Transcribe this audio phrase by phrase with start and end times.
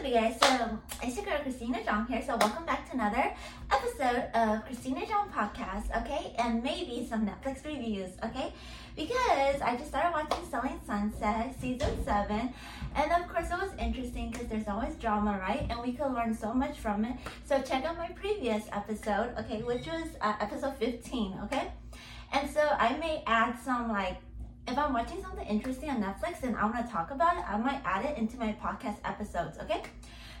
[0.00, 0.38] up, you guys?
[0.40, 2.22] So, it's your girl Christina Xiong here.
[2.22, 3.34] So, welcome back to another
[3.70, 6.34] episode of Christina Xiong Podcast, okay?
[6.38, 8.54] And maybe some Netflix reviews, okay?
[8.96, 12.54] Because I just started watching Selling Sunset season 7,
[12.94, 15.66] and of course, it was interesting because there's always drama, right?
[15.68, 17.16] And we could learn so much from it.
[17.44, 21.72] So, check out my previous episode, okay, which was uh, episode 15, okay?
[22.32, 24.16] And so, I may add some like
[24.70, 27.56] if I'm watching something interesting on Netflix and I want to talk about it, I
[27.56, 29.82] might add it into my podcast episodes, okay?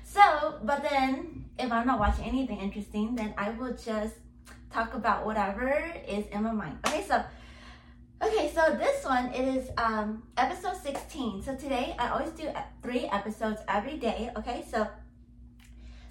[0.04, 4.14] So, but then if I'm not watching anything interesting, then I will just
[4.72, 6.78] talk about whatever is in my mind.
[6.86, 7.22] Okay, so
[8.22, 11.42] okay, so this one it is um episode 16.
[11.42, 12.48] So today I always do
[12.82, 14.64] three episodes every day, okay?
[14.70, 14.86] So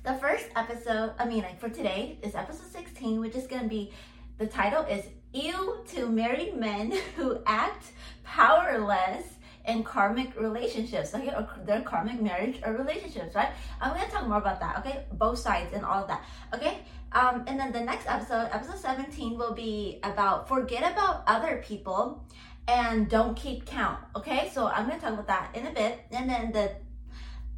[0.04, 3.70] the first episode, I mean like for today is episode 16, which is going to
[3.70, 3.92] be
[4.38, 7.88] the title is Ew to married men who act
[8.24, 9.26] powerless
[9.68, 13.50] in karmic relationships, okay, or their karmic marriage or relationships, right?
[13.80, 15.06] I'm gonna talk more about that, okay?
[15.14, 16.80] Both sides and all of that, okay?
[17.12, 22.24] Um, and then the next episode, episode 17, will be about forget about other people
[22.68, 24.50] and don't keep count, okay?
[24.54, 26.00] So I'm gonna talk about that in a bit.
[26.12, 26.72] And then the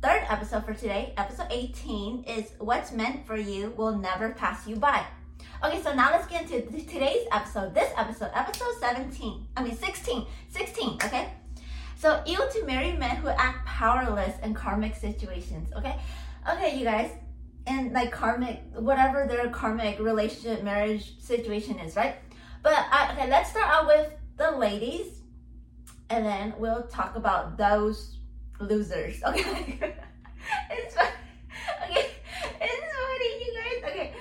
[0.01, 4.75] third episode for today, episode 18, is what's meant for you will never pass you
[4.75, 5.05] by.
[5.63, 7.75] Okay, so now let's get into today's episode.
[7.75, 9.45] This episode, episode 17.
[9.55, 10.25] I mean 16.
[10.49, 11.33] 16, okay?
[11.95, 15.71] So ill to marry men who act powerless in karmic situations.
[15.77, 15.99] Okay?
[16.51, 17.11] Okay, you guys.
[17.67, 22.15] And like karmic, whatever their karmic relationship, marriage situation is, right?
[22.63, 25.21] But I, okay, let's start out with the ladies,
[26.09, 28.17] and then we'll talk about those
[28.59, 29.21] losers.
[29.31, 29.95] Okay,
[30.71, 30.95] it's
[33.11, 33.91] funny, you guys.
[33.91, 34.13] Okay,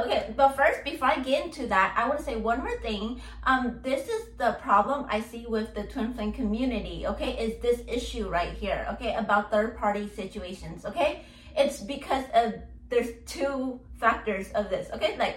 [0.00, 3.20] okay, but first, before I get into that, I want to say one more thing.
[3.44, 7.80] Um, this is the problem I see with the twin flame community, okay, is this
[7.86, 11.24] issue right here, okay, about third party situations, okay?
[11.56, 12.54] It's because of
[12.88, 15.16] there's two factors of this, okay?
[15.18, 15.36] Like,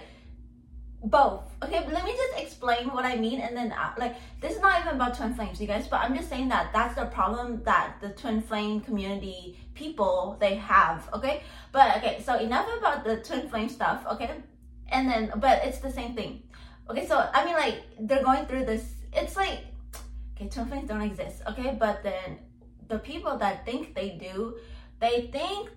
[1.06, 1.44] both.
[1.62, 4.60] Okay but let me just explain what i mean and then uh, like this is
[4.60, 7.62] not even about twin flames you guys but i'm just saying that that's the problem
[7.64, 11.42] that the twin flame community people they have okay?
[11.72, 14.30] But okay so enough about the twin flame stuff okay?
[14.88, 16.42] And then but it's the same thing.
[16.90, 19.60] Okay so i mean like they're going through this it's like
[20.34, 21.76] okay twin flames don't exist okay?
[21.78, 22.38] But then
[22.88, 24.56] the people that think they do
[25.00, 25.70] they think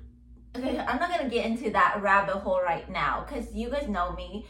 [0.56, 4.12] okay i'm not gonna get into that rabbit hole right now because you guys know
[4.14, 4.46] me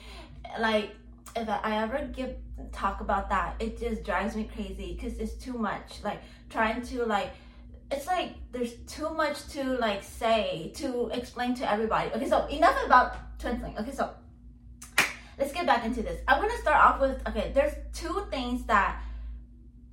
[0.59, 0.95] like
[1.35, 2.35] if I ever give
[2.71, 6.03] talk about that, it just drives me crazy because it's too much.
[6.03, 7.31] Like trying to like,
[7.91, 12.11] it's like there's too much to like say to explain to everybody.
[12.11, 13.75] Okay, so enough about twin flame.
[13.79, 14.11] Okay, so
[15.37, 16.21] let's get back into this.
[16.27, 17.51] I'm gonna start off with okay.
[17.53, 19.01] There's two things that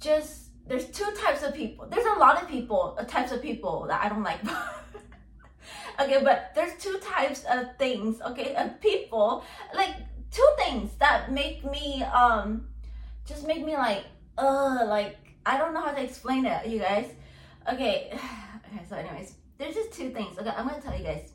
[0.00, 1.86] just there's two types of people.
[1.88, 4.40] There's a lot of people, uh, types of people that I don't like.
[6.00, 8.20] okay, but there's two types of things.
[8.20, 9.44] Okay, of people
[9.74, 9.94] like
[10.36, 12.68] two things that make me um
[13.24, 14.04] just make me like
[14.36, 15.16] uh like
[15.46, 17.06] I don't know how to explain it, you guys.
[17.72, 18.10] Okay,
[18.66, 18.82] okay.
[18.88, 20.38] So, anyways, there's just two things.
[20.38, 21.30] Okay, I'm gonna tell you guys.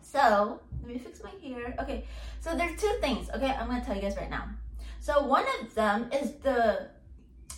[0.00, 1.74] So let me fix my hair.
[1.80, 2.06] Okay,
[2.40, 3.28] so there's two things.
[3.34, 4.48] Okay, I'm gonna tell you guys right now.
[5.00, 6.88] So one of them is the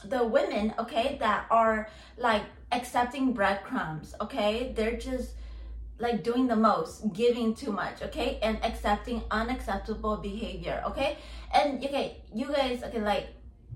[0.04, 4.14] the women, okay, that are like accepting breadcrumbs.
[4.20, 5.32] Okay, they're just
[5.98, 11.18] like doing the most, giving too much, okay, and accepting unacceptable behavior, okay,
[11.54, 13.28] and okay, you guys, okay, like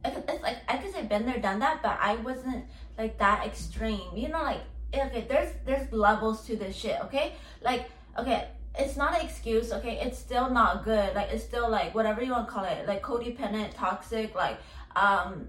[0.04, 2.64] it's like I could say been there, done that, but I wasn't
[2.98, 4.60] like that extreme, you know, like
[4.94, 8.48] okay, there's there's levels to this shit, okay, like okay,
[8.78, 12.32] it's not an excuse, okay, it's still not good, like it's still like whatever you
[12.32, 14.58] want to call it, like codependent, toxic, like
[14.96, 15.48] um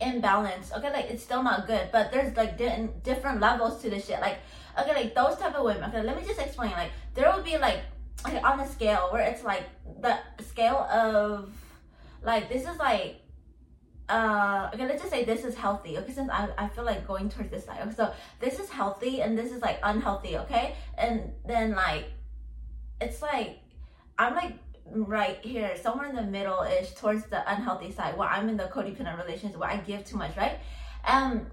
[0.00, 4.06] imbalance, okay, like it's still not good, but there's like di- different levels to this
[4.06, 4.38] shit, like
[4.78, 5.84] okay, like those type of women.
[5.84, 6.72] Okay, let me just explain.
[6.72, 7.80] Like there will be like
[8.24, 9.64] on a scale where it's like
[10.00, 11.50] the scale of
[12.22, 13.22] like this is like
[14.08, 17.28] uh okay let's just say this is healthy okay since I, I feel like going
[17.28, 21.32] towards this side okay so this is healthy and this is like unhealthy okay and
[21.46, 22.06] then like
[23.00, 23.58] it's like
[24.18, 24.54] i'm like
[24.86, 28.64] right here somewhere in the middle ish towards the unhealthy side where i'm in the
[28.64, 30.58] codependent relationship where i give too much right
[31.06, 31.46] um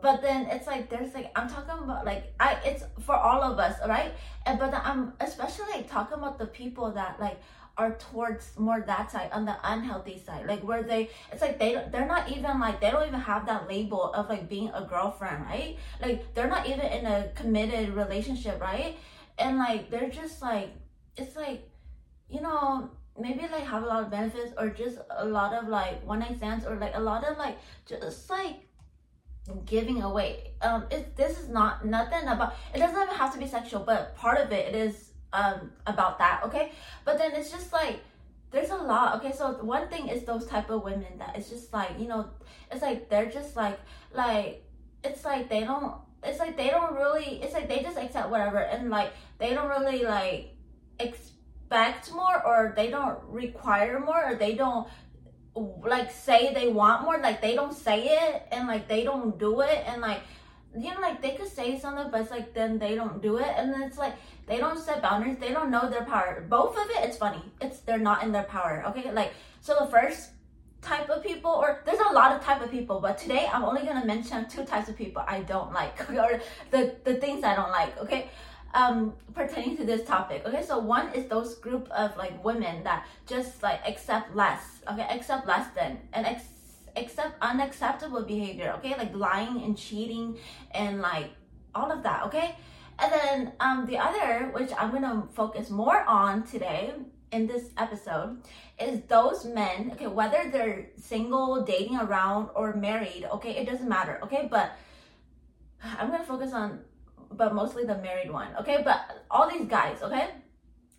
[0.00, 3.58] but then it's like there's like I'm talking about like I it's for all of
[3.58, 4.12] us, right?
[4.46, 7.40] And but I'm especially like talking about the people that like
[7.76, 10.46] are towards more that side on the unhealthy side.
[10.46, 13.68] Like where they it's like they they're not even like they don't even have that
[13.68, 15.76] label of like being a girlfriend right?
[16.00, 18.96] Like they're not even in a committed relationship right?
[19.38, 20.70] And like they're just like
[21.16, 21.68] it's like
[22.28, 26.06] you know maybe like have a lot of benefits or just a lot of like
[26.06, 28.56] one night stands or like a lot of like just like
[29.64, 30.52] giving away.
[30.62, 32.54] Um, it, this is not nothing about.
[32.74, 36.18] It doesn't even have to be sexual, but part of it, it is um about
[36.18, 36.42] that.
[36.44, 36.72] Okay,
[37.04, 38.00] but then it's just like
[38.50, 39.16] there's a lot.
[39.16, 42.28] Okay, so one thing is those type of women that it's just like you know,
[42.70, 43.78] it's like they're just like
[44.12, 44.64] like
[45.04, 45.94] it's like they don't.
[46.22, 47.40] It's like they don't really.
[47.42, 50.54] It's like they just accept whatever, and like they don't really like
[50.98, 54.86] expect more, or they don't require more, or they don't
[55.54, 59.60] like say they want more like they don't say it and like they don't do
[59.60, 60.20] it and like
[60.78, 63.48] you know like they could say something but it's like then they don't do it
[63.56, 64.14] and then it's like
[64.46, 66.44] they don't set boundaries they don't know their power.
[66.48, 67.42] Both of it it's funny.
[67.60, 69.10] It's they're not in their power okay?
[69.10, 70.30] Like so the first
[70.82, 73.82] type of people or there's a lot of type of people but today i'm only
[73.82, 77.54] going to mention two types of people i don't like or the the things i
[77.54, 78.30] don't like okay
[78.74, 80.42] um pertaining to this topic.
[80.46, 85.06] Okay so one is those group of like women that just like accept less okay
[85.10, 86.44] accept less than and ex-
[86.96, 88.94] accept unacceptable behavior okay?
[88.96, 90.38] Like lying and cheating
[90.72, 91.30] and like
[91.74, 92.56] all of that okay?
[92.98, 96.92] And then um the other which i'm gonna focus more on today
[97.32, 98.42] in this episode
[98.80, 103.56] is those men okay whether they're single dating around or married okay?
[103.56, 104.46] It doesn't matter okay?
[104.50, 104.72] But
[105.98, 106.80] i'm gonna focus on
[107.30, 108.82] but mostly the married one, okay?
[108.84, 110.30] But all these guys, okay?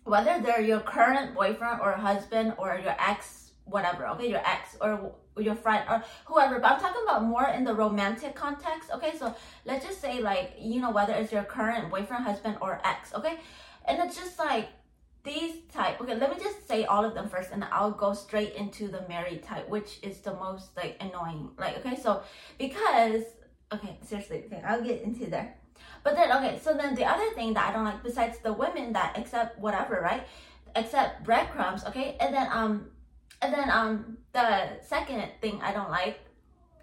[0.04, 4.28] Whether they're your current boyfriend or husband or your ex, whatever, okay?
[4.28, 8.34] Your ex or your friend or whoever, but I'm talking about more in the romantic
[8.34, 9.16] context, okay?
[9.18, 9.34] So
[9.64, 13.38] let's just say, like, you know, whether it's your current boyfriend, husband, or ex, okay?
[13.84, 14.68] And it's just like,
[15.24, 18.54] these type okay let me just say all of them first and i'll go straight
[18.54, 22.22] into the married type which is the most like annoying like okay so
[22.58, 23.22] because
[23.72, 25.54] okay seriously okay i'll get into there
[26.02, 28.92] but then, okay, so then the other thing that I don't like, besides the women
[28.92, 30.26] that accept whatever, right?
[30.74, 32.16] Accept breadcrumbs, okay?
[32.18, 32.86] And then, um,
[33.40, 36.18] and then, um, the second thing I don't like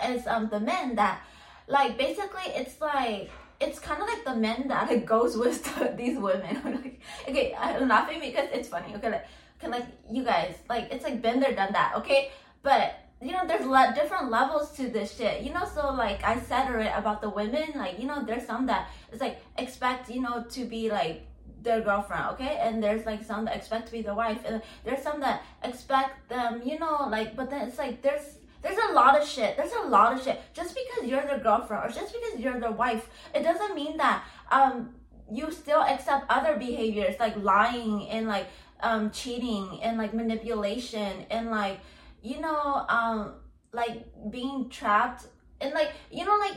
[0.07, 1.21] is, um, the men that,
[1.67, 5.93] like, basically, it's like, it's kind of like the men that it goes with the,
[5.97, 6.97] these women.
[7.27, 8.95] okay, I'm laughing because it's funny.
[8.95, 9.27] Okay, like,
[9.61, 11.95] okay, like you guys, like it's like been there, done that.
[11.97, 12.31] Okay,
[12.63, 15.41] but you know there's le- different levels to this shit.
[15.41, 18.65] You know so like i said it about the women like you know there's some
[18.67, 21.25] that it's like expect you know to be like
[21.61, 22.57] their girlfriend okay?
[22.61, 24.39] And there's like some that expect to be the wife.
[24.45, 28.77] And there's some that expect them you know like but then it's like there's there's
[28.89, 29.55] a lot of shit.
[29.55, 30.41] There's a lot of shit.
[30.53, 34.23] Just because you're their girlfriend or just because you're their wife it doesn't mean that
[34.51, 34.95] um
[35.31, 38.47] you still accept other behaviors like lying and like
[38.81, 41.79] um cheating and like manipulation and like
[42.21, 43.33] you know, um,
[43.71, 45.27] like being trapped
[45.61, 46.55] and like, you know, like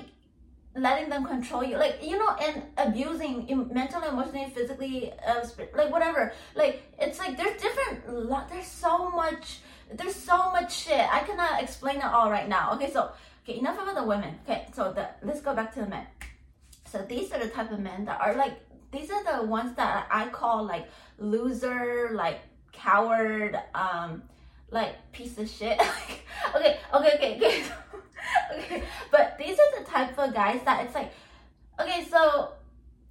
[0.74, 5.44] letting them control you, like, you know, and abusing mentally, emotionally, physically, uh,
[5.74, 6.32] like whatever.
[6.54, 8.06] Like, it's like there's different,
[8.48, 9.60] there's so much,
[9.92, 11.06] there's so much shit.
[11.12, 12.72] I cannot explain it all right now.
[12.74, 13.12] Okay, so,
[13.44, 14.38] okay, enough about the women.
[14.44, 16.06] Okay, so the, let's go back to the men.
[16.86, 18.54] So these are the type of men that are like,
[18.92, 20.88] these are the ones that I call like
[21.18, 22.40] loser, like
[22.72, 24.22] coward, um,
[24.72, 25.78] like piece of shit.
[26.56, 27.64] okay, okay, okay, okay.
[28.58, 31.12] okay, but these are the type of guys that it's like,
[31.78, 32.52] okay, so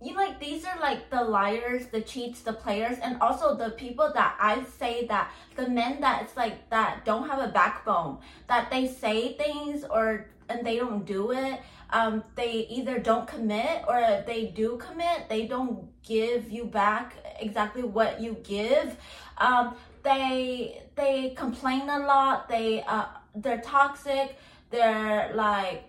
[0.02, 4.12] you like these are like the liars, the cheats, the players, and also the people
[4.14, 8.18] that I say that the men that it's like that don't have a backbone,
[8.48, 11.60] that they say things or and they don't do it.
[11.92, 15.30] Um, they either don't commit or they do commit.
[15.30, 18.96] They don't give you back exactly what you give.
[19.38, 22.48] Um, they they complain a lot.
[22.48, 23.06] They uh
[23.36, 24.38] they're toxic.
[24.70, 25.84] They're like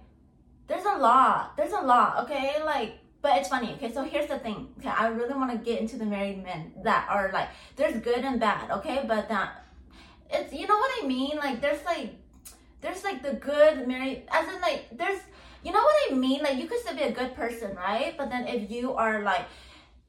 [0.66, 1.56] there's a lot.
[1.56, 2.24] There's a lot.
[2.24, 3.74] Okay, like but it's funny.
[3.74, 4.68] Okay, so here's the thing.
[4.78, 8.24] Okay, I really want to get into the married men that are like there's good
[8.24, 8.70] and bad.
[8.78, 9.66] Okay, but that
[10.30, 11.36] it's you know what I mean.
[11.36, 12.14] Like there's like
[12.80, 15.20] there's like the good married as in like there's
[15.62, 16.42] you know what I mean.
[16.42, 18.16] Like you could still be a good person, right?
[18.16, 19.44] But then if you are like,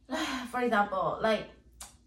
[0.51, 1.43] for example, like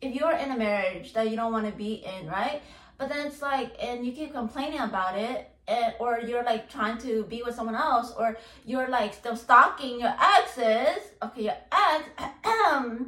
[0.00, 2.62] if you're in a marriage that you don't want to be in, right?
[2.98, 6.98] But then it's like, and you keep complaining about it, and, or you're like trying
[6.98, 11.12] to be with someone else, or you're like still stalking your exes.
[11.22, 12.04] Okay, your ex,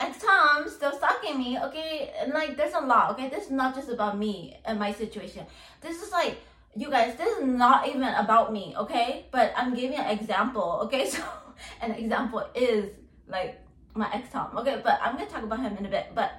[0.00, 1.58] ex Tom still stalking me.
[1.58, 3.12] Okay, and like there's a lot.
[3.12, 5.44] Okay, this is not just about me and my situation.
[5.80, 6.38] This is like
[6.76, 7.16] you guys.
[7.16, 8.74] This is not even about me.
[8.76, 10.80] Okay, but I'm giving an example.
[10.84, 11.22] Okay, so
[11.80, 12.90] an example is
[13.26, 13.60] like
[13.94, 14.56] my ex Tom.
[14.58, 16.12] Okay, but I'm gonna talk about him in a bit.
[16.14, 16.32] But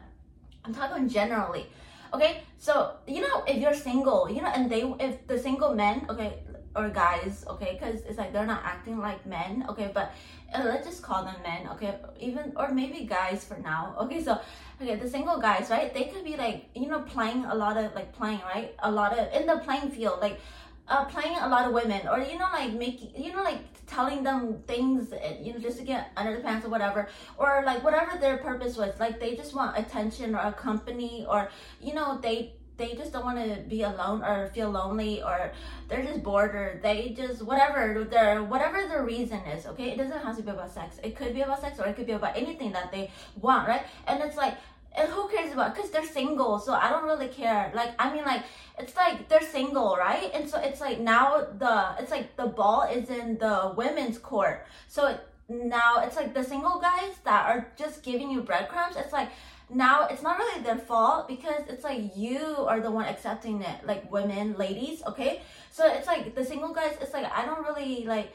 [0.63, 1.67] I'm talking generally.
[2.13, 6.05] Okay, so you know if you're single, you know, and they if the single men,
[6.09, 6.39] okay,
[6.75, 10.13] or guys, okay, because it's like they're not acting like men, okay, but
[10.53, 14.23] uh, let's just call them men, okay, even or maybe guys for now, okay.
[14.23, 14.39] So
[14.81, 15.93] okay, the single guys, right?
[15.93, 18.73] They could be like you know playing a lot of like playing, right?
[18.79, 20.39] A lot of in the playing field, like
[20.87, 24.21] uh, playing a lot of women or you know like making you know like telling
[24.21, 28.17] them things you know just to get under the pants or whatever or like whatever
[28.19, 28.99] their purpose was.
[28.99, 31.49] Like they just want attention or a company or
[31.81, 35.51] you know they they just don't want to be alone or feel lonely or
[35.87, 39.91] they're just bored or they just whatever their whatever the reason is okay?
[39.91, 40.99] It doesn't have to be about sex.
[41.03, 43.85] It could be about sex or it could be about anything that they want right?
[44.05, 44.57] And it's like
[44.97, 47.71] and who cares about because they're single so i don't really care.
[47.73, 48.43] Like i mean like
[48.79, 50.29] it's like they're single right?
[50.33, 54.65] And so it's like now the it's like the ball is in the women's court.
[54.87, 59.13] So it, now it's like the single guys that are just giving you breadcrumbs it's
[59.13, 59.29] like
[59.69, 62.37] now it's not really their fault because it's like you
[62.67, 65.41] are the one accepting it like women ladies okay?
[65.71, 68.33] So it's like the single guys it's like i don't really like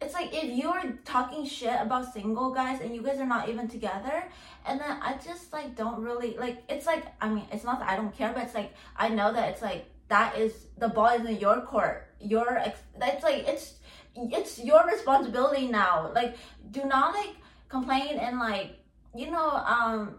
[0.00, 3.66] it's like if you're talking shit about single guys and you guys are not even
[3.66, 4.24] together
[4.64, 7.88] and then i just like don't really like it's like i mean it's not that
[7.88, 11.08] i don't care but it's like i know that it's like that is the ball
[11.08, 12.06] is in your court.
[12.20, 13.74] Your ex it's like it's
[14.16, 16.10] it's your responsibility now.
[16.14, 16.36] Like
[16.70, 17.36] do not like
[17.68, 18.78] complain and like
[19.14, 20.16] you know um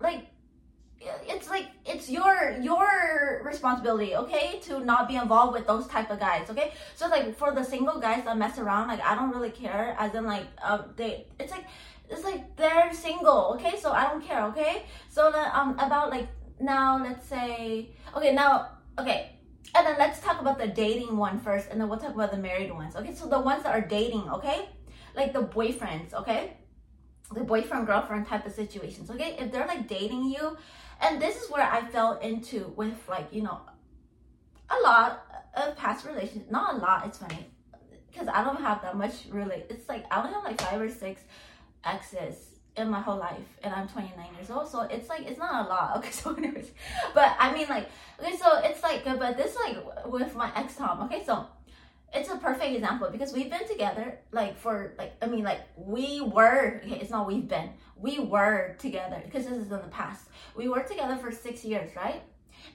[0.00, 0.26] like
[1.00, 6.20] it's like it's your your responsibility okay to not be involved with those type of
[6.20, 6.72] guys okay?
[6.94, 10.14] So like for the single guys that mess around like i don't really care as
[10.14, 11.64] in like uh, they it's like
[12.10, 13.78] it's like they're single okay?
[13.80, 14.84] So i don't care okay?
[15.08, 16.28] So then um about like
[16.60, 19.36] now let's say okay now okay
[19.74, 22.38] and then let's talk about the dating one first and then we'll talk about the
[22.38, 23.14] married ones okay?
[23.14, 24.68] So the ones that are dating okay?
[25.16, 26.56] Like the boyfriends okay?
[27.32, 29.36] The boyfriend girlfriend type of situations okay?
[29.38, 30.58] If they're like dating you
[31.00, 33.60] and this is where i fell into with like you know
[34.70, 37.46] a lot of past relations not a lot it's funny
[38.10, 40.88] because i don't have that much really it's like i only have like five or
[40.88, 41.22] six
[41.84, 45.66] exes in my whole life and i'm 29 years old so it's like it's not
[45.66, 46.70] a lot okay so anyways
[47.14, 47.88] but i mean like
[48.20, 49.76] okay so it's like but this like
[50.06, 51.46] with my ex tom okay so
[52.12, 56.20] it's a perfect example because we've been together like for like I mean like we
[56.20, 60.28] were okay it's not we've been we were together because this is in the past.
[60.56, 62.22] We were together for six years right?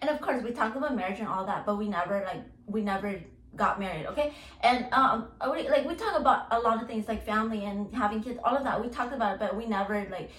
[0.02, 2.82] And of course we talked about marriage and all that but we never like we
[2.82, 3.20] never
[3.56, 4.34] got married okay?
[4.62, 8.40] And um like we talk about a lot of things like family and having kids
[8.44, 10.32] all of that we talked about it but we never like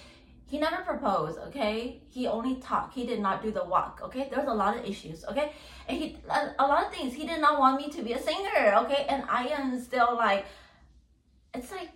[0.47, 2.01] he never proposed okay?
[2.09, 2.93] He only talked.
[2.93, 4.29] He did not do the walk okay?
[4.29, 5.51] There was a lot of issues okay?
[5.87, 7.13] And he a, a lot of things.
[7.13, 9.05] He did not want me to be a singer okay?
[9.09, 10.45] And i am still like
[11.53, 11.91] it's like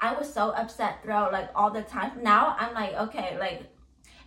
[0.00, 2.12] i was so upset throughout like all the time.
[2.22, 3.62] Now i'm like okay like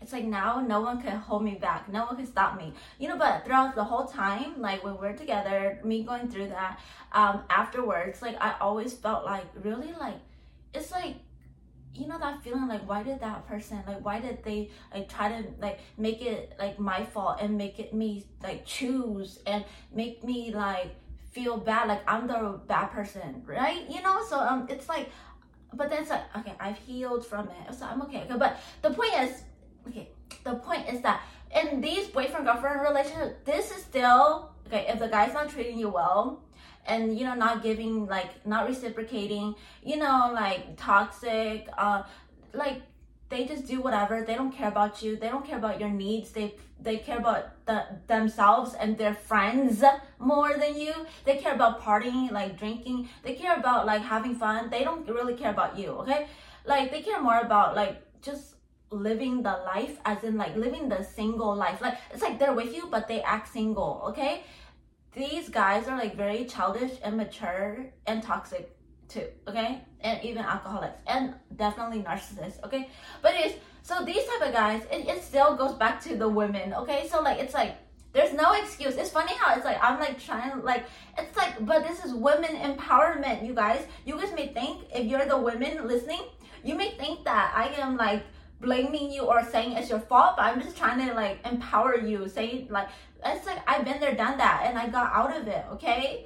[0.01, 1.91] it's like now no one can hold me back.
[1.91, 2.71] No one can stop me.
[2.99, 6.79] You know but throughout the whole time like when we're together me going through that
[7.11, 10.19] um afterwards like i always felt like really like
[10.73, 11.17] it's like
[11.93, 15.29] you know that feeling like why did that person like why did they like try
[15.29, 20.23] to like make it like my fault and make it me like choose and make
[20.23, 20.95] me like
[21.31, 23.89] feel bad like i'm the bad person right?
[23.89, 25.09] You know so um it's like
[25.73, 28.89] but then it's like okay i've healed from it so i'm okay okay but the
[28.89, 29.43] point is
[29.87, 30.09] okay
[30.43, 31.21] the point is that
[31.55, 35.89] in these boyfriend girlfriend relationships this is still okay if the guy's not treating you
[35.89, 36.41] well
[36.85, 42.03] and you know not giving like not reciprocating you know like toxic uh
[42.53, 42.81] like
[43.31, 44.23] they just do whatever.
[44.27, 45.15] They don't care about you.
[45.15, 46.31] They don't care about your needs.
[46.31, 49.83] They they care about the, themselves and their friends
[50.19, 50.93] more than you.
[51.25, 53.07] They care about partying like drinking.
[53.23, 54.69] They care about like having fun.
[54.69, 56.27] They don't really care about you okay?
[56.65, 58.55] Like they care more about like just
[58.89, 61.81] living the life as in like living the single life.
[61.81, 64.43] Like it's like they're with you but they act single okay
[65.13, 68.75] these guys are like very childish, immature, and toxic
[69.09, 69.81] too, okay?
[70.01, 72.89] And even alcoholics and definitely narcissists, okay?
[73.21, 76.73] But it's so these type of guys, it, it still goes back to the women,
[76.73, 77.07] okay?
[77.09, 77.75] So like it's like
[78.13, 78.95] there's no excuse.
[78.95, 80.85] It's funny how it's like I'm like trying like
[81.17, 83.85] it's like but this is women empowerment, you guys.
[84.05, 86.21] You guys may think if you're the women listening,
[86.63, 88.23] you may think that I am like
[88.61, 92.29] blaming you or saying it's your fault, but I'm just trying to like empower you,
[92.29, 92.89] say like
[93.25, 96.25] it's like I've been there, done that, and I got out of it, okay?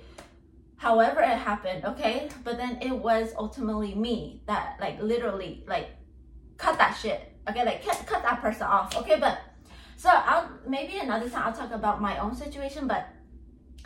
[0.78, 2.30] However it happened, okay?
[2.44, 5.90] But then it was ultimately me that like literally like
[6.58, 7.32] cut that shit.
[7.50, 8.96] Okay, like cut, cut that person off.
[8.98, 9.40] Okay, but
[9.98, 13.08] so I'll maybe another time I'll talk about my own situation, but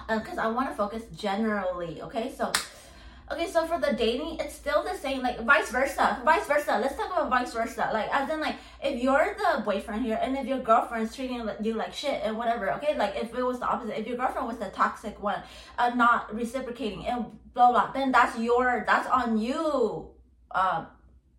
[0.07, 2.01] because uh, I want to focus generally.
[2.01, 2.51] Okay, so
[3.31, 6.79] Okay, so for the dating, it's still the same, like vice versa, vice versa.
[6.81, 7.89] Let's talk about vice versa.
[7.93, 11.73] Like, as in, like, if you're the boyfriend here and if your girlfriend's treating you
[11.75, 14.57] like shit and whatever, okay, like if it was the opposite, if your girlfriend was
[14.57, 15.43] the toxic one,
[15.77, 20.09] uh, not reciprocating and blah blah, then that's your, that's on you,
[20.49, 20.85] uh,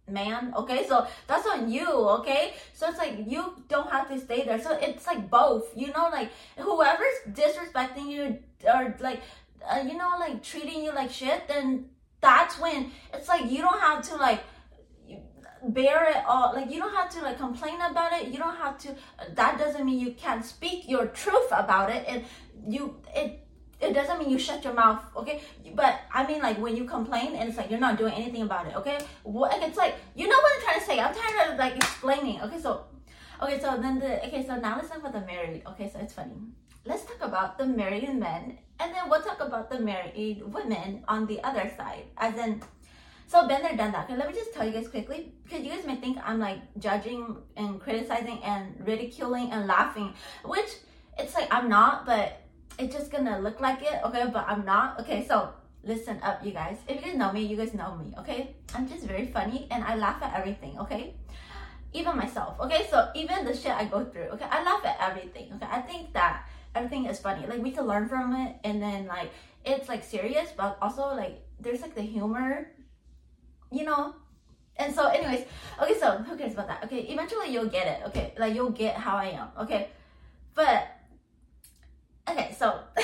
[0.09, 0.53] man.
[0.57, 1.89] Okay, so that's on you.
[1.89, 4.61] Okay, so it's like you don't have to stay there.
[4.61, 5.77] So it's like both.
[5.77, 9.23] You know, like whoever's disrespecting you or like
[9.69, 11.87] uh, you know like treating you like shit, then
[12.21, 14.43] that's when it's like you don't have to like
[15.69, 18.29] bear it all like you don't have to like complain about it.
[18.29, 18.95] You don't have to
[19.35, 22.05] that doesn't mean you can't speak your truth about it.
[22.09, 22.25] And
[22.67, 23.47] you it
[23.81, 25.41] it doesn't mean you shut your mouth okay?
[25.75, 28.67] But i mean like when you complain and it's like you're not doing anything about
[28.67, 28.99] it okay?
[29.23, 31.01] What it's like you know what i'm trying to say.
[31.01, 32.61] I'm tired of like explaining okay?
[32.61, 32.85] So
[33.43, 35.91] okay so then the okay so now let's talk about the married okay?
[35.93, 36.37] So it's funny.
[36.85, 41.27] Let's talk about the married men and then we'll talk about the married women on
[41.27, 42.63] the other side as in
[43.31, 44.07] so been there, done that.
[44.07, 46.59] Okay, let me just tell you guys quickly because you guys may think I'm like
[46.81, 50.67] judging and criticizing and ridiculing and laughing, which
[51.17, 52.43] it's like I'm not, but
[52.77, 54.01] it's just gonna look like it.
[54.05, 54.99] Okay, but I'm not.
[54.99, 55.51] Okay, so
[55.85, 56.79] listen up, you guys.
[56.89, 58.13] If you guys know me, you guys know me.
[58.19, 60.77] Okay, I'm just very funny and I laugh at everything.
[60.81, 61.15] Okay,
[61.93, 62.59] even myself.
[62.59, 64.35] Okay, so even the shit I go through.
[64.35, 65.53] Okay, I laugh at everything.
[65.55, 67.47] Okay, I think that everything is funny.
[67.47, 69.31] Like we can learn from it, and then like
[69.65, 72.69] it's like serious, but also like there's like the humor
[73.71, 74.15] you know?
[74.77, 75.45] And so anyways
[75.81, 76.85] okay so who cares about that?
[76.85, 78.07] Okay eventually you'll get it.
[78.09, 79.89] Okay like you'll get how i am okay?
[80.55, 80.89] But
[82.29, 82.81] okay so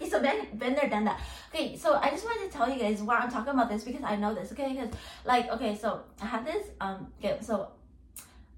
[0.00, 1.20] okay so been, been there done that.
[1.52, 4.02] Okay so i just wanted to tell you guys why i'm talking about this because
[4.04, 4.72] i know this okay?
[4.72, 4.90] Because
[5.24, 7.68] like okay so i have this um okay so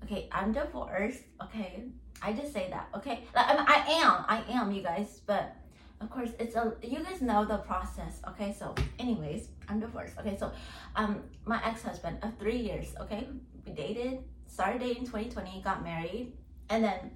[0.05, 1.85] okay i'm divorced okay
[2.23, 3.25] i just say that okay?
[3.35, 5.57] Like I, I am i am you guys but
[6.01, 8.55] of course it's a you guys know the process okay?
[8.59, 10.37] So anyways i'm divorced okay?
[10.39, 10.53] So
[10.95, 13.29] um my ex-husband of three years okay?
[13.65, 16.33] We dated started dating 2020 got married
[16.71, 17.11] and then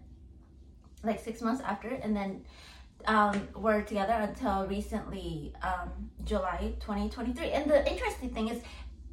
[1.02, 2.45] like six months after and then
[3.07, 8.61] um we're together until recently um july 2023 and the interesting thing is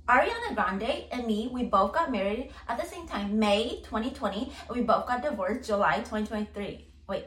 [0.07, 4.77] Ariana Grande and me, we both got married at the same time, May 2020, and
[4.77, 6.85] we both got divorced July 2023.
[7.09, 7.25] Wait,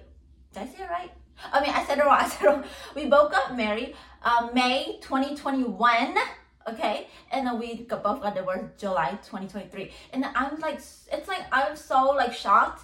[0.54, 1.12] did I say it right?
[1.52, 2.16] I mean, I said it wrong.
[2.20, 2.64] I said wrong.
[2.94, 6.14] We both got married um, May 2021.
[6.68, 9.90] Okay, and then we both got divorced July 2023.
[10.12, 12.82] And I'm like, it's like I'm so like shocked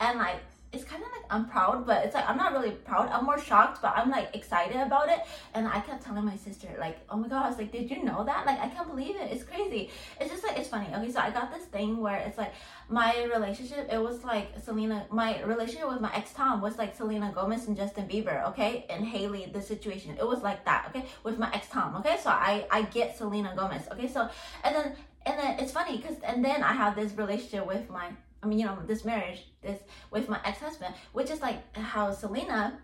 [0.00, 3.08] and like it's kind of like I'm proud, but it's like I'm not really proud.
[3.08, 5.20] I'm more shocked, but I'm like excited about it.
[5.54, 8.44] And I kept telling my sister, like, oh my was like, did you know that?
[8.44, 9.32] Like, I can't believe it.
[9.32, 9.90] It's crazy.
[10.20, 10.88] It's just like it's funny.
[10.94, 12.52] Okay, so I got this thing where it's like
[12.88, 13.88] my relationship.
[13.90, 15.06] It was like Selena.
[15.10, 18.46] My relationship with my ex Tom was like Selena Gomez and Justin Bieber.
[18.50, 19.50] Okay, and Hailey.
[19.52, 20.16] The situation.
[20.18, 20.86] It was like that.
[20.90, 21.96] Okay, with my ex Tom.
[21.96, 23.88] Okay, so I I get Selena Gomez.
[23.92, 24.28] Okay, so
[24.64, 28.10] and then and then it's funny because and then I have this relationship with my
[28.42, 32.78] I mean, you know, this marriage, this with my ex-husband, which is like how Selena,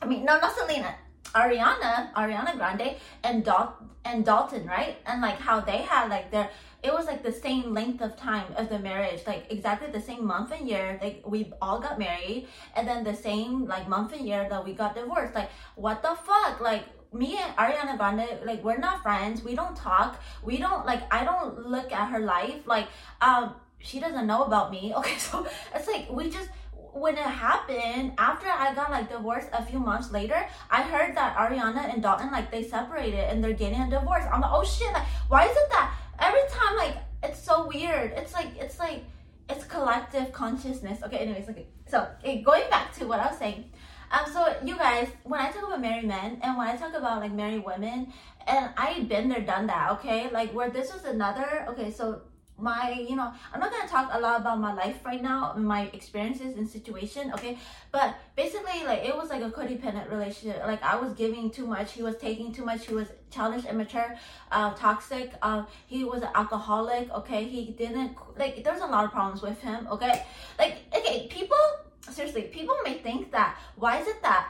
[0.00, 0.94] I mean, no, not Selena,
[1.34, 4.96] Ariana, Ariana Grande, and Dal- and Dalton, right?
[5.06, 6.48] And like how they had like their,
[6.82, 10.24] it was like the same length of time of the marriage, like exactly the same
[10.26, 10.98] month and year.
[11.02, 14.74] Like we all got married, and then the same like month and year that we
[14.74, 15.34] got divorced.
[15.34, 19.42] Like what the fuck, like me and Ariana Grande, like we're not friends.
[19.42, 20.20] We don't talk.
[20.42, 21.02] We don't like.
[21.12, 22.66] I don't look at her life.
[22.66, 22.88] Like
[23.20, 24.92] um, she doesn't know about me.
[24.98, 26.48] Okay, so it's like we just
[26.94, 31.36] when it happened after I got like divorced a few months later, I heard that
[31.36, 34.24] Ariana and Dalton like they separated and they're getting a divorce.
[34.32, 38.12] I'm like, oh shit, like why is it that every time like it's so weird?
[38.12, 39.04] It's like it's like
[39.48, 41.02] it's collective consciousness.
[41.02, 41.66] Okay, anyways, okay.
[41.86, 43.70] So okay, going back to what I was saying.
[44.10, 47.20] Um, so you guys, when I talk about married men and when I talk about
[47.20, 48.12] like married women,
[48.46, 49.90] and I've been there, done that.
[49.92, 51.66] Okay, like where this was another.
[51.70, 52.22] Okay, so
[52.58, 55.90] my you know i'm not gonna talk a lot about my life right now my
[55.92, 57.58] experiences and situation okay?
[57.90, 60.62] But basically like it was like a codependent relationship.
[60.64, 64.16] Like i was giving too much he was taking too much he was childish immature
[64.52, 67.44] uh toxic uh he was an alcoholic okay?
[67.44, 70.24] He didn't like there's a lot of problems with him okay?
[70.58, 71.64] Like okay people
[72.10, 74.48] seriously people may think that why is it that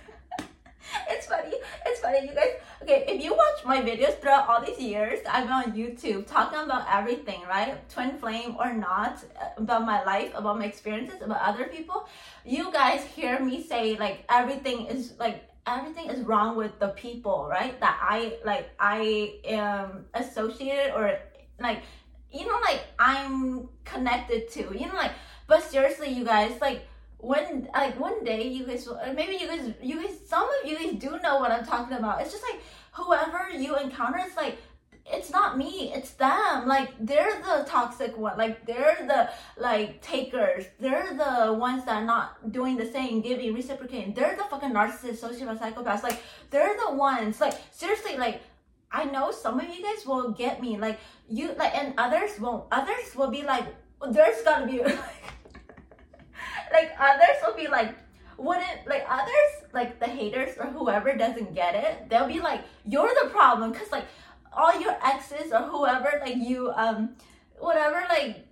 [1.10, 1.56] it's funny.
[1.86, 2.54] It's funny, you guys.
[2.82, 6.60] Okay, if you watch my videos throughout all these years, I've been on YouTube talking
[6.60, 7.88] about everything, right?
[7.90, 12.08] Twin flame or not, uh, about my life, about my experiences, about other people.
[12.46, 17.48] You guys hear me say like everything is like everything is wrong with the people,
[17.50, 17.80] right?
[17.80, 21.18] That I like I am associated or
[21.60, 21.82] like
[22.32, 24.62] you know like I'm connected to.
[24.78, 25.14] You know like
[25.48, 26.88] but seriously you guys like
[27.26, 30.94] one like one day you guys maybe you guys you guys some of you guys
[31.00, 32.22] do know what I'm talking about.
[32.22, 32.62] It's just like
[32.92, 34.58] whoever you encounter, it's like
[35.08, 36.68] it's not me, it's them.
[36.68, 38.38] Like they're the toxic one.
[38.38, 39.30] Like they're the
[39.62, 40.66] like takers.
[40.80, 44.14] They're the ones that are not doing the same, giving, reciprocating.
[44.14, 46.04] They're the fucking narcissists, sociopaths, psychopaths.
[46.04, 47.40] Like they're the ones.
[47.40, 48.42] Like seriously, like
[48.92, 52.66] I know some of you guys will get me, like you, like, and others won't.
[52.72, 53.66] Others will be like,
[54.12, 55.35] there's gotta be, like,
[56.76, 57.96] like others will be like,
[58.38, 63.14] wouldn't like others, like the haters or whoever doesn't get it, they'll be like, you're
[63.24, 64.06] the problem, cause like
[64.52, 67.16] all your exes or whoever, like you, um,
[67.60, 68.46] whatever, like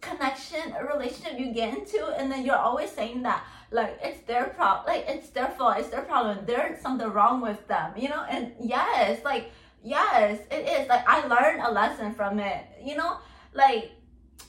[0.00, 4.46] connection or relationship you get into, and then you're always saying that like it's their
[4.58, 6.38] problem, like it's their fault, it's their problem.
[6.46, 8.24] There's something wrong with them, you know.
[8.28, 10.88] And yes, like yes, it is.
[10.88, 13.18] Like I learned a lesson from it, you know.
[13.54, 13.92] Like,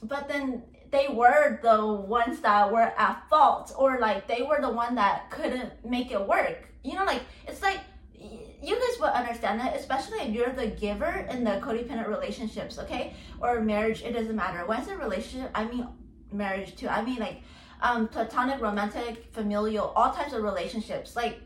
[0.03, 4.69] but then they were the ones that were at fault, or like they were the
[4.69, 6.69] one that couldn't make it work.
[6.83, 7.79] You know, like it's like
[8.61, 13.13] you guys will understand that, especially if you're the giver in the codependent relationships, okay?
[13.41, 14.65] Or marriage, it doesn't matter.
[14.65, 15.87] When it's a relationship, I mean
[16.31, 16.87] marriage too.
[16.87, 17.41] I mean like
[17.81, 21.15] um platonic, romantic, familial, all types of relationships.
[21.15, 21.41] Like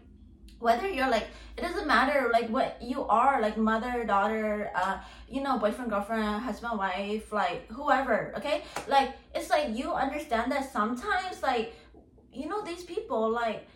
[0.66, 4.98] whether you're like it doesn't matter like what you are like mother daughter uh
[5.30, 8.64] you know boyfriend girlfriend husband wife like whoever okay?
[8.88, 11.76] Like it's like you understand that sometimes like
[12.34, 13.68] you know these people like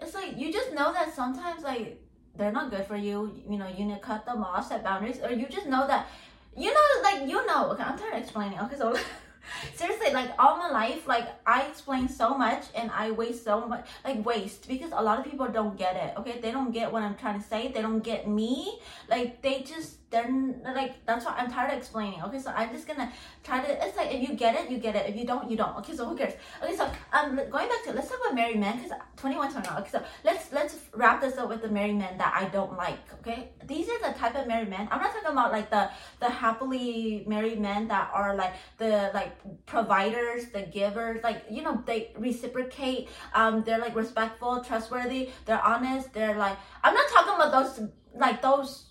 [0.00, 2.00] it's like you just know that sometimes like
[2.36, 3.16] they're not good for you
[3.48, 6.08] you know you need to cut them off set boundaries or you just know that
[6.56, 8.96] you know like you know okay i'm tired of explaining okay so
[9.74, 13.86] seriously like all my life like i explain so much and i waste so much
[14.04, 16.40] like waste because a lot of people don't get it okay?
[16.40, 17.68] They don't get what i'm trying to say.
[17.68, 18.78] They don't get me.
[19.08, 20.28] Like they just they're
[20.74, 22.20] like that's why I'm tired of explaining.
[22.22, 23.12] Okay, so I'm just gonna
[23.44, 23.86] try to.
[23.86, 25.08] It's like if you get it, you get it.
[25.08, 25.76] If you don't, you don't.
[25.78, 26.34] Okay, so who cares?
[26.62, 29.82] Okay, so um, going back to let's talk about married men because 21, 21.
[29.82, 32.98] Okay, so let's let's wrap this up with the married men that I don't like.
[33.20, 34.88] Okay, these are the type of married men.
[34.90, 39.32] I'm not talking about like the the happily married men that are like the like
[39.66, 41.22] providers, the givers.
[41.22, 43.08] Like you know they reciprocate.
[43.32, 45.30] Um, they're like respectful, trustworthy.
[45.46, 46.12] They're honest.
[46.12, 48.89] They're like I'm not talking about those like those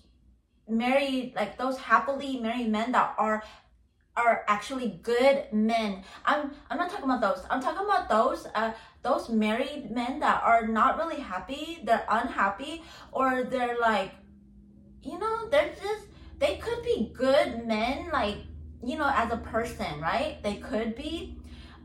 [0.70, 3.42] married like those happily married men that are
[4.16, 6.04] are actually good men.
[6.24, 7.44] I'm I'm not talking about those.
[7.50, 12.82] I'm talking about those uh those married men that are not really happy, they're unhappy
[13.12, 14.12] or they're like
[15.02, 16.06] you know, they're just
[16.38, 18.36] they could be good men like
[18.84, 20.42] you know as a person, right?
[20.42, 21.38] They could be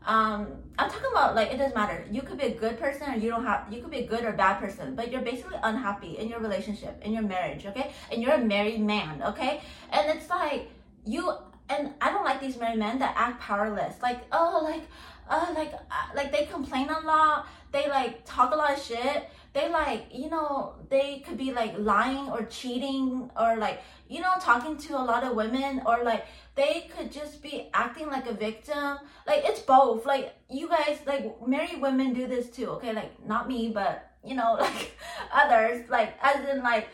[0.04, 2.04] um i'm talking about like it doesn't matter.
[2.10, 4.24] You could be a good person or you don't have you could be a good
[4.24, 7.92] or bad person but you're basically unhappy in your relationship in your marriage okay?
[8.12, 9.62] And you're a married man okay?
[9.90, 10.68] And it's like
[11.04, 11.32] you
[11.68, 14.00] and i don't like these married men that act powerless.
[14.02, 14.82] Like oh like
[15.28, 17.46] uh like uh, like they complain a lot.
[17.72, 21.74] They like talk a lot of shit they like you know they could be like
[21.78, 26.26] lying or cheating or like you know talking to a lot of women or like
[26.56, 28.98] they could just be acting like a victim.
[29.26, 30.04] Like it's both.
[30.04, 32.92] Like you guys like married women do this too okay?
[32.92, 34.92] Like not me but you know like
[35.32, 35.88] others.
[35.88, 36.88] Like as in like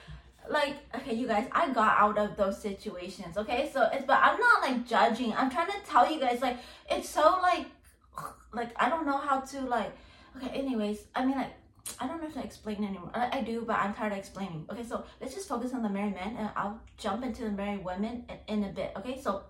[0.48, 3.70] like okay you guys i got out of those situations okay?
[3.72, 5.32] So it's but i'm not like judging.
[5.32, 6.58] I'm trying to tell you guys like
[6.90, 7.66] it's so like
[8.52, 9.92] like i don't know how to like
[10.36, 11.52] okay anyways i mean like
[11.98, 13.10] I don't know if to explain anymore.
[13.14, 14.66] I, I, do, but I'm tired of explaining.
[14.70, 17.84] Okay, so let's just focus on the married men and I'll jump into the married
[17.84, 18.92] women in, in a bit.
[18.96, 19.42] Okay, so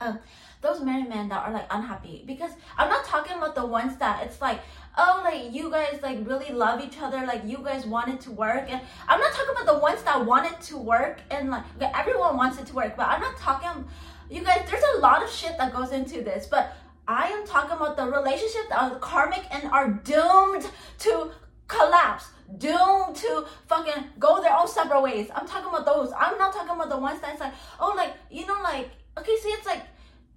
[0.00, 0.18] um,
[0.62, 4.24] those married men that are like unhappy because I'm not talking about the ones that
[4.24, 4.60] it's like
[4.98, 8.66] oh like you guys like really love each other like you guys wanted to work
[8.68, 12.36] and I'm not talking about the ones that wanted to work and like okay, everyone
[12.36, 13.86] wants it to work but I'm not talking
[14.28, 16.76] you guys there's a lot of shit that goes into this but
[17.08, 20.68] I am talking about the relationship that are karmic and are doomed
[21.00, 21.30] to
[21.68, 25.28] collapse, doomed to fucking go their own separate ways.
[25.34, 26.12] I'm talking about those.
[26.18, 29.48] I'm not talking about the ones that's like, oh, like, you know, like, okay, see,
[29.48, 29.82] it's like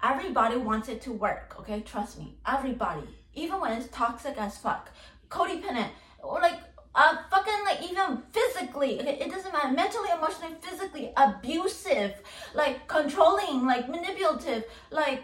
[0.02, 1.82] everybody wants it to work, okay?
[1.82, 2.36] Trust me.
[2.48, 3.08] Everybody.
[3.34, 4.89] Even when it's toxic as fuck,
[5.30, 5.89] codependent,
[6.24, 6.60] or like,
[6.96, 12.15] uh, fucking like even physically, okay, it doesn't matter, mentally, emotionally, physically abusive,
[12.56, 15.24] like controlling, like manipulative, like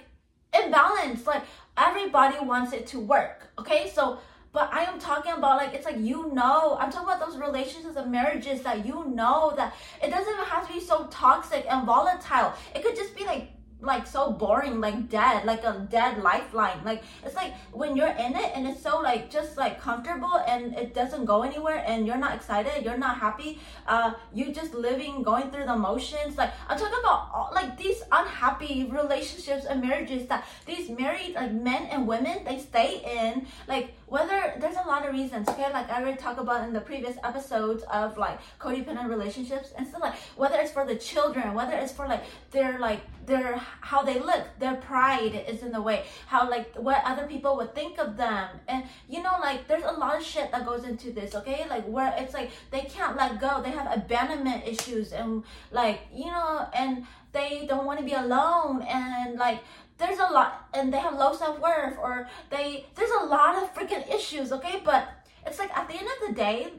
[0.54, 1.42] imbalanced, like
[1.78, 3.92] everybody wants it to work, okay?
[3.94, 4.20] So
[4.56, 7.98] but I am talking about like it's like you know I'm talking about those relationships
[7.98, 11.86] and marriages that you know that it doesn't even have to be so toxic and
[11.86, 12.54] volatile.
[12.74, 13.50] It could just be like
[13.86, 16.84] like so boring, like dead, like a dead lifeline.
[16.84, 20.74] Like it's like when you're in it and it's so like just like comfortable and
[20.76, 23.60] it doesn't go anywhere and you're not excited, you're not happy.
[23.88, 26.38] Uh, you just living, going through the motions.
[26.38, 31.54] Like I'm talking about all, like these unhappy relationships and marriages that these married like
[31.54, 33.48] men and women they stay in.
[33.68, 35.48] Like whether there's a lot of reasons.
[35.50, 39.88] Okay, like I already talked about in the previous episodes of like codependent relationships and
[39.88, 40.02] stuff.
[40.02, 44.20] Like whether it's for the children, whether it's for like their like their how they
[44.20, 44.44] look.
[44.60, 46.06] Their pride is in the way.
[46.28, 48.50] How like what other people would think of them.
[48.68, 51.66] And you know like there's a lot of shit that goes into this okay?
[51.70, 53.62] Like where it's like they can't let go.
[53.62, 58.82] They have abandonment issues and like you know and they don't want to be alone.
[58.84, 59.62] And like
[59.98, 64.14] there's a lot and they have low self-worth or they there's a lot of freaking
[64.14, 64.82] issues okay?
[64.84, 65.08] But
[65.46, 66.74] it's like at the end of the day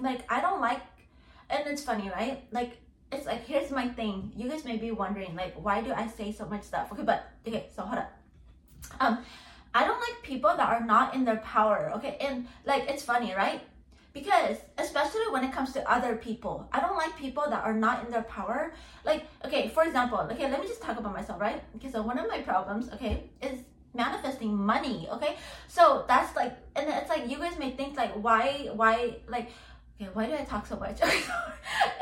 [0.00, 0.80] like i don't like
[1.50, 2.44] and it's funny right?
[2.52, 2.78] Like
[3.14, 4.32] it's like here's my thing.
[4.36, 6.92] You guys may be wondering like why do i say so much stuff?
[6.92, 8.12] Okay but okay so hold up.
[9.00, 9.18] Um
[9.74, 12.16] i don't like people that are not in their power okay?
[12.20, 13.60] And like it's funny right?
[14.12, 18.04] Because especially when it comes to other people i don't like people that are not
[18.04, 18.74] in their power.
[19.04, 21.62] Like okay for example okay let me just talk about myself right?
[21.76, 23.60] Okay so one of my problems okay is
[23.94, 25.36] manifesting money okay?
[25.68, 29.50] So that's like and it's like you guys may think like why why like
[30.00, 31.00] okay why do i talk so much?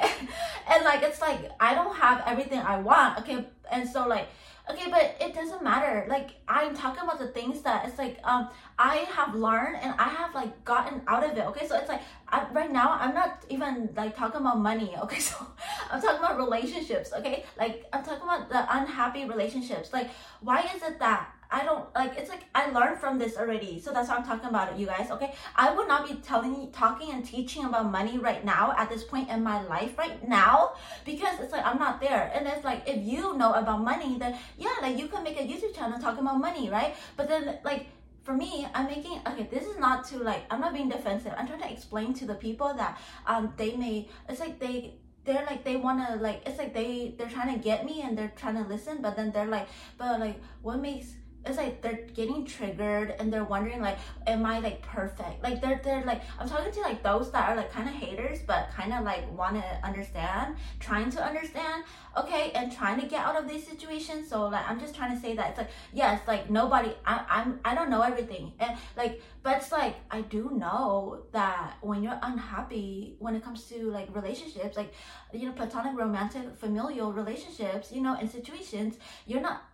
[0.03, 0.29] And,
[0.69, 3.19] and like it's like i don't have everything i want.
[3.21, 4.29] Okay and so like
[4.71, 6.07] okay but it doesn't matter.
[6.09, 10.09] Like i'm talking about the things that it's like um i have learned and i
[10.09, 11.45] have like gotten out of it.
[11.47, 14.95] Okay so it's like I, right now i'm not even like talking about money.
[15.03, 15.47] Okay so
[15.91, 17.13] i'm talking about relationships.
[17.13, 19.93] Okay like i'm talking about the unhappy relationships.
[19.93, 23.79] Like why is it that I don't like it's like I learned from this already.
[23.79, 25.11] So that's why I'm talking about it, you guys.
[25.11, 25.35] Okay.
[25.55, 29.29] I would not be telling talking and teaching about money right now at this point
[29.29, 30.73] in my life right now
[31.05, 32.33] because it's like I'm not there.
[32.35, 35.43] And it's like if you know about money, then yeah, like you can make a
[35.43, 36.97] YouTube channel talking about money, right?
[37.17, 37.87] But then like
[38.23, 39.47] for me, I'm making okay.
[39.51, 41.35] This is not to like I'm not being defensive.
[41.37, 44.09] I'm trying to explain to the people that um they may.
[44.27, 47.61] It's like they they're like they want to like it's like they they're trying to
[47.63, 51.15] get me and they're trying to listen, but then they're like, but like what makes
[51.45, 55.43] it's like they're getting triggered and they're wondering like am i like perfect?
[55.43, 58.41] Like they're they're like i'm talking to like those that are like kind of haters
[58.47, 61.85] but kind of like want to understand trying to understand
[62.17, 64.29] okay and trying to get out of these situations.
[64.29, 67.61] So like i'm just trying to say that it's like yes like nobody I, i'm
[67.65, 68.53] i don't know everything.
[68.61, 73.65] And like but it's like i do know that when you're unhappy when it comes
[73.65, 74.93] to like relationships like
[75.33, 79.72] you know platonic romantic familial relationships you know in situations you're not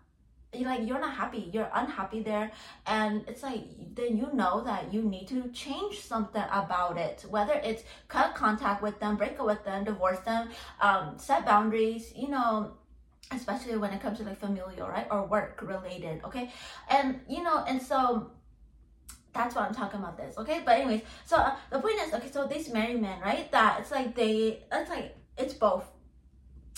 [0.54, 2.50] like you're not happy you're unhappy there
[2.86, 7.52] and it's like then you know that you need to change something about it whether
[7.52, 10.48] it's cut contact with them break up with them divorce them
[10.80, 12.72] um, set boundaries you know
[13.32, 16.50] especially when it comes to like familial right or work related okay
[16.88, 18.30] and you know and so
[19.34, 20.62] that's what I'm talking about this, okay?
[20.64, 23.50] But anyways, so uh, the point is, okay, so these married men, right?
[23.52, 25.84] That it's like they, it's like it's both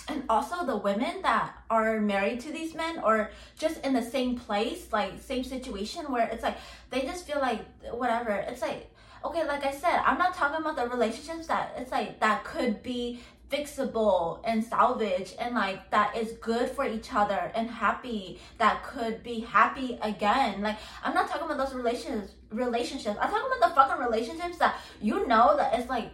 [0.08, 4.38] and also the women that are married to these men or just in the same
[4.38, 6.56] place like same situation where it's like
[6.90, 7.60] they just feel like
[7.92, 8.32] whatever.
[8.32, 8.90] It's like
[9.22, 12.82] okay like i said i'm not talking about the relationships that it's like that could
[12.82, 18.82] be fixable and salvage and like that is good for each other and happy that
[18.84, 20.62] could be happy again.
[20.62, 23.16] Like i'm not talking about those relationships relationships.
[23.20, 26.10] I'm talking about the fucking relationships that you know that it's like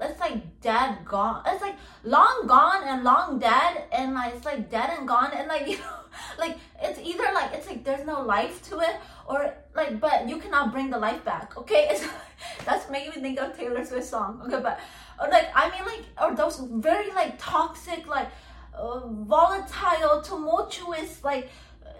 [0.00, 4.70] it's like dead gone it's like long gone and long dead and like it's like
[4.70, 5.96] dead and gone and like you know
[6.38, 10.38] like it's either like it's like there's no life to it or like but you
[10.38, 11.88] cannot bring the life back okay?
[11.90, 12.06] It's
[12.64, 14.80] that's making me think of taylor swift song okay but
[15.20, 18.28] or like i mean like or those very like toxic like
[18.74, 21.48] uh, volatile tumultuous like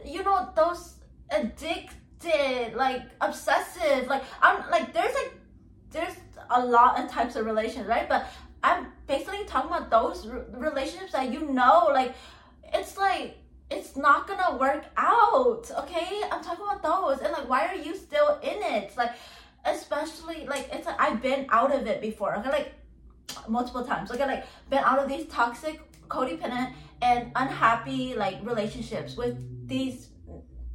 [0.04, 0.94] you know those
[1.30, 5.32] addicted like obsessive like i'm like there's like
[5.90, 6.16] there's
[6.54, 8.08] a lot of types of relations, right?
[8.08, 8.26] But
[8.62, 12.14] I'm basically talking about those relationships that you know, like
[12.72, 13.38] it's like
[13.70, 15.70] it's not gonna work out.
[15.80, 18.96] Okay, I'm talking about those, and like, why are you still in it?
[18.96, 19.12] Like,
[19.64, 22.36] especially like it's like I've been out of it before.
[22.36, 22.74] Okay, like
[23.48, 24.10] multiple times.
[24.10, 29.36] Okay, like been out of these toxic, codependent, and unhappy like relationships with
[29.66, 30.08] these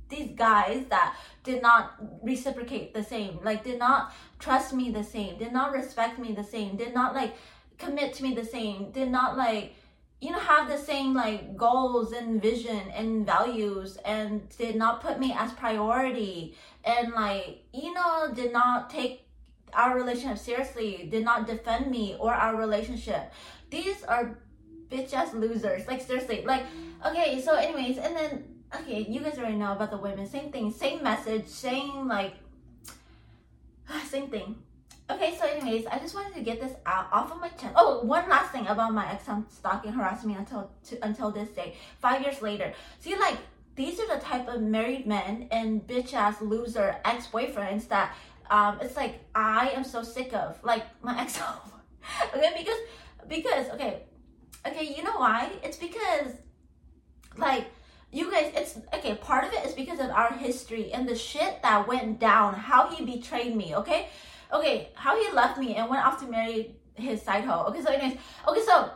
[0.10, 5.38] these guys that did not reciprocate the same like did not trust me the same
[5.38, 7.36] did not respect me the same did not like
[7.78, 9.74] commit to me the same did not like
[10.20, 15.20] you know have the same like goals and vision and values and did not put
[15.20, 19.28] me as priority and like you know did not take
[19.74, 23.32] our relationship seriously did not defend me or our relationship.
[23.70, 24.38] These are
[24.90, 25.88] bitch ass losers.
[25.88, 26.64] Like seriously like
[27.06, 28.44] okay so anyways and then
[28.76, 30.28] okay, you guys already know about the women.
[30.28, 32.36] Same thing, same message, same like,
[34.08, 34.56] same thing.
[35.10, 37.74] Okay, so anyways, I just wanted to get this out off of my chest.
[37.78, 41.76] Oh, one last thing about my ex stalking, harassing me until to, until this day,
[42.00, 42.74] five years later.
[43.00, 43.38] See, like
[43.76, 48.16] these are the type of married men and bitch ass loser ex boyfriends that
[48.50, 51.40] um, it's like I am so sick of, like my ex.
[52.36, 52.80] okay, because
[53.30, 54.04] because okay,
[54.66, 55.52] okay, you know why?
[55.64, 56.34] It's because
[57.38, 57.68] like
[59.98, 64.10] because of our history and the shit that went down, how he betrayed me, okay?
[64.54, 67.66] Okay, how he left me and went off to marry his side hoe.
[67.68, 68.18] Okay, so anyways,
[68.48, 68.90] okay, so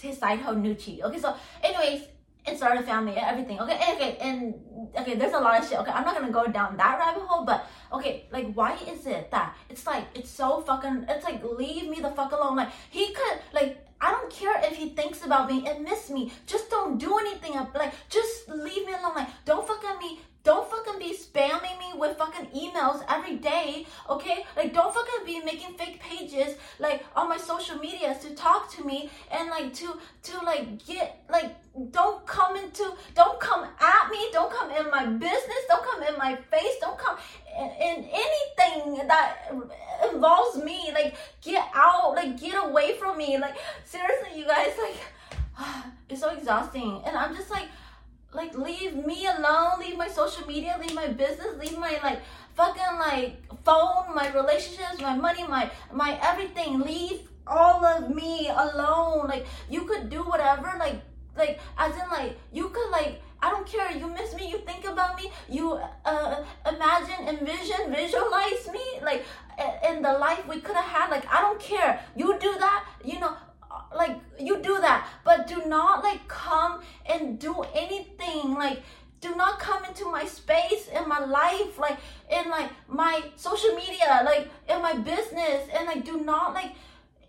[0.00, 1.02] his side hoe Nucci.
[1.02, 2.02] Okay, so anyways,
[2.46, 3.60] and started a family and everything.
[3.60, 4.54] Okay, and, okay, and
[4.96, 5.78] okay, there's a lot of shit.
[5.80, 9.30] Okay, I'm not gonna go down that rabbit hole, but okay, like why is it
[9.32, 12.56] that it's like it's so fucking it's like leave me the fuck alone.
[12.56, 16.32] Like he could like I don't care if he thinks about me and miss me.
[16.46, 17.54] Just don't do anything.
[17.74, 19.14] Like just leave me alone.
[19.14, 24.44] Like don't fucking me don't fucking be spamming me with fucking emails every day, okay?
[24.56, 28.84] Like, don't fucking be making fake pages, like, on my social medias to talk to
[28.84, 31.56] me and, like, to, to, like, get, like,
[31.90, 36.16] don't come into, don't come at me, don't come in my business, don't come in
[36.16, 37.18] my face, don't come
[37.58, 39.52] in, in anything that
[40.12, 40.92] involves me.
[40.94, 43.36] Like, get out, like, get away from me.
[43.36, 44.96] Like, seriously, you guys, like,
[46.08, 47.02] it's so exhausting.
[47.04, 47.66] And I'm just like,
[48.36, 52.20] like leave me alone leave my social media leave my business leave my like
[52.54, 59.26] fucking like phone my relationships my money my my everything leave all of me alone
[59.28, 61.00] like you could do whatever like
[61.36, 63.92] like as in like you could like I don't care.
[63.92, 64.48] You miss me.
[64.50, 65.30] You think about me.
[65.48, 69.24] You uh, imagine, envision, visualize me like
[69.88, 71.10] in the life we could have had.
[71.10, 72.00] Like I don't care.
[72.16, 72.84] You do that.
[73.04, 73.36] You know,
[73.94, 78.82] like you do that but do not like come and do anything like
[79.20, 81.98] do not come into my space in my life like
[82.30, 86.72] in like my social media like in my business and like do not like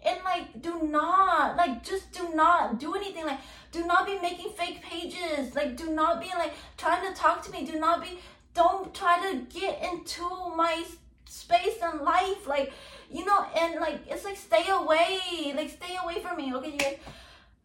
[0.06, 3.40] and like do not like just do not do anything like
[3.72, 7.52] do not be making fake pages like do not be like trying to talk to
[7.52, 8.20] me do not be
[8.54, 10.24] don't try to get into
[10.56, 10.84] my
[11.28, 12.74] space and life like
[13.12, 16.78] you know, and like it's like stay away, like stay away from me, okay, you
[16.78, 16.98] guys.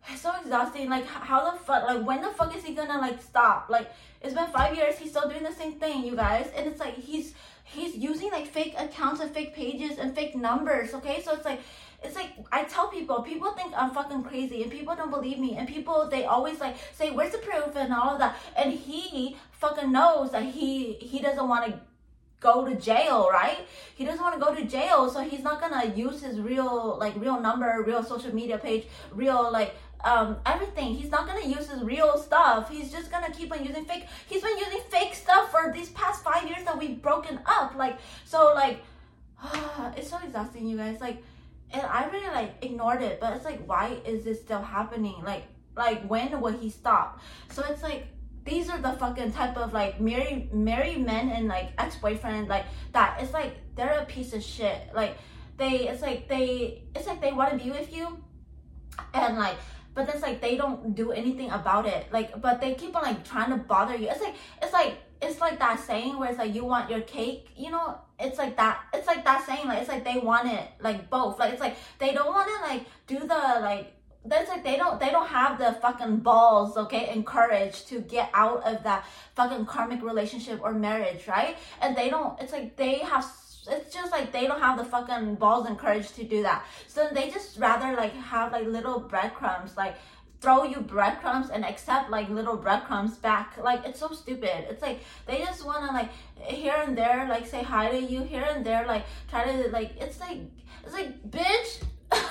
[0.08, 0.88] It's so exhausting.
[0.88, 3.68] Like how the fuck, like when the fuck is he gonna like stop?
[3.68, 6.80] Like it's been five years, he's still doing the same thing, you guys, and it's
[6.80, 10.94] like he's he's using like fake accounts and fake pages and fake numbers.
[10.94, 11.60] Okay, so it's like
[12.02, 15.56] it's like I tell people, people think I'm fucking crazy, and people don't believe me,
[15.56, 19.36] and people they always like say, "Where's the proof?" and all of that, and he
[19.52, 21.80] fucking knows that he he doesn't want to
[22.42, 23.58] go to jail, right?
[23.94, 27.14] He doesn't want to go to jail, so he's not gonna use his real like
[27.16, 29.74] real number, real social media page, real like
[30.04, 30.94] um everything.
[30.94, 32.70] He's not gonna use his real stuff.
[32.70, 34.06] He's just gonna keep on using fake.
[34.26, 37.74] He's been using fake stuff for these past five years that we've broken up.
[37.76, 38.80] Like so, like
[39.96, 41.00] it's so exhausting, you guys.
[41.00, 41.22] Like,
[41.70, 45.22] and I really like ignored it, but it's like, why is this still happening?
[45.24, 45.44] Like,
[45.76, 47.20] like when will he stop?
[47.50, 48.06] So it's like
[48.44, 53.18] these are the fucking type of like married married men and like ex-boyfriend like that.
[53.20, 54.90] It's like they're a piece of shit.
[54.94, 55.16] Like
[55.56, 58.22] they it's like they it's like they want to be with you
[59.14, 59.56] and like
[59.94, 62.06] but it's like they don't do anything about it.
[62.12, 64.08] Like but they keep on like trying to bother you.
[64.08, 67.50] It's like it's like it's like that saying where it's like you want your cake
[67.56, 67.98] you know?
[68.18, 71.38] It's like that it's like that saying like it's like they want it like both.
[71.38, 75.00] Like it's like they don't want to like do the like that's like they don't
[75.00, 79.04] they don't have the fucking balls okay and courage to get out of that
[79.34, 81.56] fucking karmic relationship or marriage right?
[81.80, 83.24] And they don't it's like they have
[83.70, 86.64] it's just like they don't have the fucking balls and courage to do that.
[86.88, 89.96] So they just rather like have like little breadcrumbs like
[90.40, 93.56] throw you breadcrumbs and accept like little breadcrumbs back.
[93.62, 94.66] Like it's so stupid.
[94.68, 98.22] It's like they just want to like here and there like say hi to you
[98.22, 100.38] here and there like try to like it's like
[100.84, 101.84] it's like bitch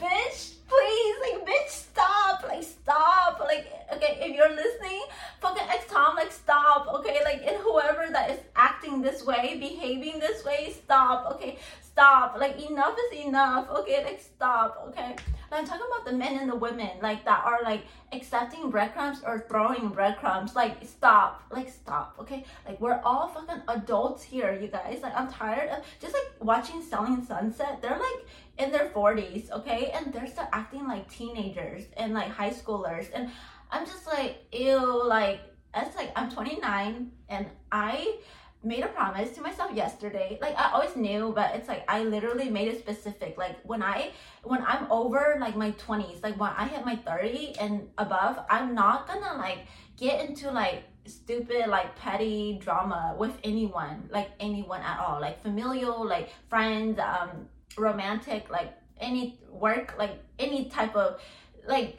[0.00, 5.02] bitch please, like, bitch, stop, like, stop, like, okay, if you're listening,
[5.40, 10.18] fucking ex Tom, like, stop, okay, like, and whoever that is acting this way, behaving
[10.18, 15.16] this way, stop, okay, stop, like, enough is enough, okay, like, stop, okay.
[15.52, 19.46] I'm talking about the men and the women, like, that are, like, accepting breadcrumbs or
[19.48, 25.00] throwing breadcrumbs, like, stop, like, stop, okay, like, we're all fucking adults here, you guys,
[25.02, 28.26] like, I'm tired of just, like, watching Selling Sunset, they're, like,
[28.58, 29.90] in their 40s, okay?
[29.94, 33.08] And they're still acting like teenagers and like high schoolers.
[33.14, 33.30] And
[33.70, 35.40] I'm just like, ew, like,
[35.74, 38.18] that's like I'm 29 and I
[38.64, 40.38] made a promise to myself yesterday.
[40.40, 43.36] Like I always knew, but it's like I literally made it specific.
[43.38, 44.12] Like when I
[44.44, 48.74] when I'm over like my 20s, like when I hit my 30 and above, I'm
[48.74, 55.00] not gonna like get into like stupid like petty drama with anyone like anyone at
[55.00, 61.20] all like familial like friends um romantic, like any work, like any type of
[61.66, 61.98] like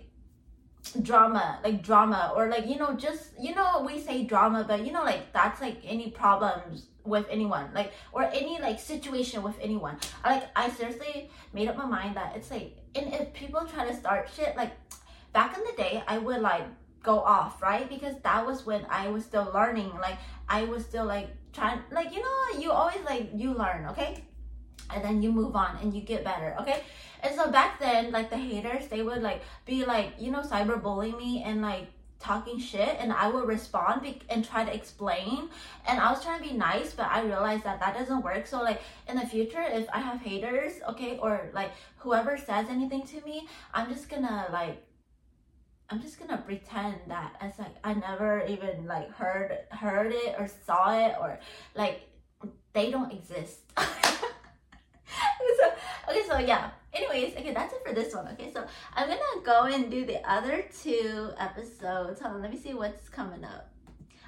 [1.01, 4.91] drama like drama or like you know just you know we say drama but you
[4.91, 9.97] know like that's like any problems with anyone like or any like situation with anyone
[10.25, 13.95] like i seriously made up my mind that it's like and if people try to
[13.95, 14.73] start shit like
[15.31, 16.65] back in the day i would like
[17.03, 17.87] go off, right?
[17.87, 19.91] Because that was when I was still learning.
[20.01, 20.17] Like
[20.49, 24.23] I was still like trying like you know, you always like you learn, okay?
[24.93, 26.83] And then you move on and you get better, okay?
[27.21, 31.17] And so back then, like the haters, they would like be like, you know, cyberbullying
[31.17, 31.87] me and like
[32.19, 35.49] talking shit and I would respond be- and try to explain
[35.85, 38.61] and I was trying to be nice but I realized that that doesn't work so
[38.61, 43.19] like in the future if I have haters okay or like whoever says anything to
[43.25, 44.81] me I'm just gonna like
[45.89, 50.47] I'm just gonna pretend that as like I never even like heard heard it or
[50.65, 51.39] saw it or
[51.75, 52.01] like
[52.73, 53.59] they don't exist.
[55.59, 55.71] so,
[56.09, 56.71] okay, so yeah.
[56.93, 58.27] Anyways, okay, that's it for this one.
[58.33, 62.21] Okay, so I'm gonna go and do the other two episodes.
[62.21, 63.69] Hold on, let me see what's coming up.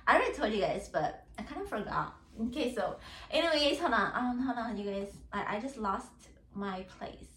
[0.07, 2.15] I already told you guys, but I kind of forgot.
[2.47, 2.97] Okay, so
[3.31, 5.13] anyways, hold on, um, hold on, you guys.
[5.31, 6.11] I, I just lost
[6.53, 7.34] my place.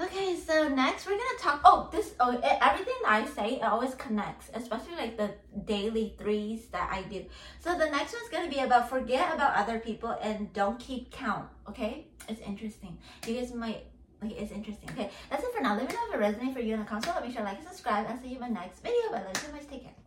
[0.00, 1.60] Okay, so next we're gonna talk.
[1.62, 2.14] Oh, this.
[2.18, 5.34] Oh, everything that I say it always connects, especially like the
[5.66, 7.26] daily threes that I do.
[7.60, 11.48] So the next one's gonna be about forget about other people and don't keep count.
[11.68, 12.96] Okay, it's interesting.
[13.26, 13.84] You guys might
[14.22, 14.88] like it's interesting.
[14.90, 15.76] Okay, that's it for now.
[15.76, 17.20] Let me know if it resonates for you in the console.
[17.20, 18.06] Make sure to like and subscribe.
[18.08, 19.10] I'll see you in my next video.
[19.12, 19.18] Bye.
[19.18, 19.68] Love you so much.
[19.68, 19.99] Take care.